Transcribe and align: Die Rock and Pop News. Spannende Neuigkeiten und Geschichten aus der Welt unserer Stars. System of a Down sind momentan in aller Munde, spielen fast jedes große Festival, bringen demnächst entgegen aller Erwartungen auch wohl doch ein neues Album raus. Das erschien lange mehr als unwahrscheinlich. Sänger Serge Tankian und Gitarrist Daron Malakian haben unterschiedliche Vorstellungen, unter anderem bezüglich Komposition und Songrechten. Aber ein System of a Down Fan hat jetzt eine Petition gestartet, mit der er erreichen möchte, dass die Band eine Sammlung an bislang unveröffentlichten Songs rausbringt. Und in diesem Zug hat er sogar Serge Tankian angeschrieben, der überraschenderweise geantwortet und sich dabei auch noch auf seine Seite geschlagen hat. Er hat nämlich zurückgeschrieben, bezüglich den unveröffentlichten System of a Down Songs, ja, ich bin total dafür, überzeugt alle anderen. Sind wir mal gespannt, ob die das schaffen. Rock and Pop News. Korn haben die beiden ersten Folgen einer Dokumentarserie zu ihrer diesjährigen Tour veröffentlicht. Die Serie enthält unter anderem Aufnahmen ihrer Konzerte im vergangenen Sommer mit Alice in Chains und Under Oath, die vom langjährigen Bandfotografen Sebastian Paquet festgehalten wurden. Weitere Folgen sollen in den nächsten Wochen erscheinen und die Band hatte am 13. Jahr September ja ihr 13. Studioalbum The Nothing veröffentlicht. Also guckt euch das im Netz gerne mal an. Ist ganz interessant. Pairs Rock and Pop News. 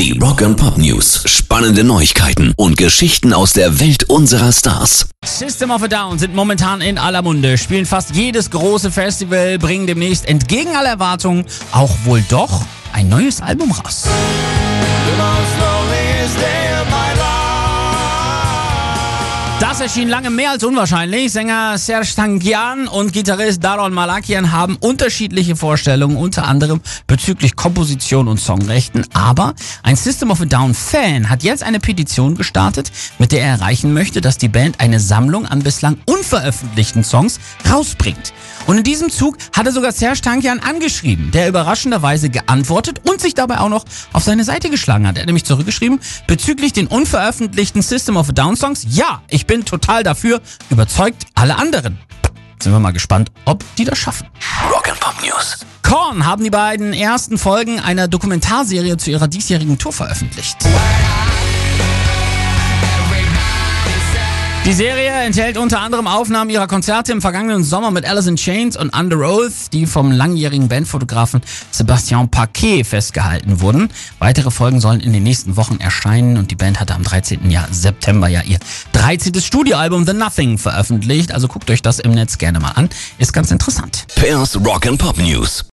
Die 0.00 0.18
Rock 0.18 0.40
and 0.40 0.56
Pop 0.56 0.78
News. 0.78 1.24
Spannende 1.26 1.84
Neuigkeiten 1.84 2.54
und 2.56 2.78
Geschichten 2.78 3.34
aus 3.34 3.52
der 3.52 3.80
Welt 3.80 4.04
unserer 4.04 4.50
Stars. 4.50 5.10
System 5.26 5.70
of 5.70 5.82
a 5.82 5.88
Down 5.88 6.18
sind 6.18 6.34
momentan 6.34 6.80
in 6.80 6.96
aller 6.96 7.20
Munde, 7.20 7.58
spielen 7.58 7.84
fast 7.84 8.16
jedes 8.16 8.50
große 8.50 8.90
Festival, 8.90 9.58
bringen 9.58 9.86
demnächst 9.86 10.26
entgegen 10.26 10.74
aller 10.74 10.88
Erwartungen 10.88 11.44
auch 11.72 11.94
wohl 12.04 12.24
doch 12.30 12.62
ein 12.94 13.10
neues 13.10 13.42
Album 13.42 13.72
raus. 13.72 14.04
Das 19.60 19.78
erschien 19.78 20.08
lange 20.08 20.30
mehr 20.30 20.52
als 20.52 20.64
unwahrscheinlich. 20.64 21.30
Sänger 21.32 21.76
Serge 21.76 22.08
Tankian 22.16 22.88
und 22.88 23.12
Gitarrist 23.12 23.62
Daron 23.62 23.92
Malakian 23.92 24.52
haben 24.52 24.76
unterschiedliche 24.76 25.54
Vorstellungen, 25.54 26.16
unter 26.16 26.48
anderem 26.48 26.80
bezüglich 27.06 27.56
Komposition 27.56 28.26
und 28.26 28.40
Songrechten. 28.40 29.04
Aber 29.12 29.54
ein 29.82 29.96
System 29.96 30.30
of 30.30 30.40
a 30.40 30.46
Down 30.46 30.72
Fan 30.72 31.28
hat 31.28 31.42
jetzt 31.42 31.62
eine 31.62 31.78
Petition 31.78 32.36
gestartet, 32.36 32.90
mit 33.18 33.32
der 33.32 33.42
er 33.42 33.50
erreichen 33.58 33.92
möchte, 33.92 34.22
dass 34.22 34.38
die 34.38 34.48
Band 34.48 34.80
eine 34.80 34.98
Sammlung 34.98 35.44
an 35.44 35.62
bislang 35.62 35.98
unveröffentlichten 36.06 37.04
Songs 37.04 37.38
rausbringt. 37.70 38.32
Und 38.66 38.78
in 38.78 38.84
diesem 38.84 39.10
Zug 39.10 39.36
hat 39.54 39.66
er 39.66 39.72
sogar 39.72 39.92
Serge 39.92 40.20
Tankian 40.22 40.60
angeschrieben, 40.60 41.32
der 41.32 41.48
überraschenderweise 41.48 42.30
geantwortet 42.30 43.00
und 43.06 43.20
sich 43.20 43.34
dabei 43.34 43.58
auch 43.58 43.68
noch 43.68 43.84
auf 44.12 44.22
seine 44.22 44.44
Seite 44.44 44.70
geschlagen 44.70 45.06
hat. 45.06 45.16
Er 45.16 45.22
hat 45.22 45.26
nämlich 45.26 45.44
zurückgeschrieben, 45.44 46.00
bezüglich 46.26 46.72
den 46.72 46.86
unveröffentlichten 46.86 47.82
System 47.82 48.16
of 48.16 48.30
a 48.30 48.32
Down 48.32 48.56
Songs, 48.56 48.86
ja, 48.88 49.22
ich 49.28 49.46
bin 49.50 49.64
total 49.64 50.04
dafür, 50.04 50.40
überzeugt 50.70 51.26
alle 51.34 51.56
anderen. 51.58 51.98
Sind 52.62 52.70
wir 52.70 52.78
mal 52.78 52.92
gespannt, 52.92 53.32
ob 53.46 53.64
die 53.74 53.84
das 53.84 53.98
schaffen. 53.98 54.28
Rock 54.72 54.88
and 54.88 55.00
Pop 55.00 55.14
News. 55.24 55.66
Korn 55.82 56.24
haben 56.24 56.44
die 56.44 56.50
beiden 56.50 56.92
ersten 56.92 57.36
Folgen 57.36 57.80
einer 57.80 58.06
Dokumentarserie 58.06 58.96
zu 58.96 59.10
ihrer 59.10 59.26
diesjährigen 59.26 59.76
Tour 59.76 59.92
veröffentlicht. 59.92 60.56
Die 64.66 64.74
Serie 64.74 65.10
enthält 65.24 65.56
unter 65.56 65.80
anderem 65.80 66.06
Aufnahmen 66.06 66.50
ihrer 66.50 66.66
Konzerte 66.66 67.12
im 67.12 67.22
vergangenen 67.22 67.64
Sommer 67.64 67.90
mit 67.90 68.04
Alice 68.04 68.26
in 68.26 68.36
Chains 68.36 68.76
und 68.76 68.94
Under 68.94 69.16
Oath, 69.16 69.72
die 69.72 69.86
vom 69.86 70.12
langjährigen 70.12 70.68
Bandfotografen 70.68 71.40
Sebastian 71.70 72.30
Paquet 72.30 72.84
festgehalten 72.84 73.62
wurden. 73.62 73.88
Weitere 74.18 74.50
Folgen 74.50 74.78
sollen 74.78 75.00
in 75.00 75.14
den 75.14 75.22
nächsten 75.22 75.56
Wochen 75.56 75.80
erscheinen 75.80 76.36
und 76.36 76.50
die 76.50 76.56
Band 76.56 76.78
hatte 76.78 76.94
am 76.94 77.02
13. 77.02 77.50
Jahr 77.50 77.68
September 77.70 78.28
ja 78.28 78.42
ihr 78.42 78.58
13. 79.00 79.40
Studioalbum 79.40 80.04
The 80.04 80.12
Nothing 80.12 80.58
veröffentlicht. 80.58 81.32
Also 81.32 81.48
guckt 81.48 81.70
euch 81.70 81.80
das 81.80 82.00
im 82.00 82.10
Netz 82.10 82.36
gerne 82.36 82.60
mal 82.60 82.72
an. 82.72 82.90
Ist 83.16 83.32
ganz 83.32 83.50
interessant. 83.50 84.04
Pairs 84.14 84.58
Rock 84.62 84.86
and 84.86 84.98
Pop 84.98 85.16
News. 85.16 85.64